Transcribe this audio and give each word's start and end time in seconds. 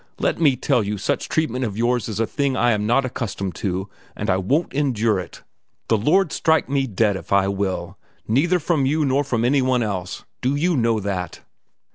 Let 0.17 0.41
me 0.41 0.55
tell 0.55 0.81
you 0.81 0.97
such 0.97 1.29
treatment 1.29 1.63
as 1.63 1.77
yours 1.77 2.09
is 2.09 2.19
a 2.19 2.25
thing 2.25 2.57
I 2.57 2.71
am 2.71 2.87
not 2.87 3.05
accustomed 3.05 3.53
to, 3.57 3.87
and 4.15 4.31
I 4.31 4.37
won't 4.37 4.73
endure 4.73 5.19
it, 5.19 5.43
the 5.89 5.95
Lord 5.99 6.31
strike 6.31 6.67
me 6.67 6.87
dead 6.87 7.15
if 7.15 7.31
I 7.31 7.47
will 7.47 7.99
neither 8.27 8.57
from 8.57 8.87
you 8.87 9.05
nor 9.05 9.23
any 9.31 9.61
one 9.61 9.83
else, 9.83 10.23
do 10.41 10.55
you 10.55 10.75
know 10.75 10.99
that?" 10.99 11.41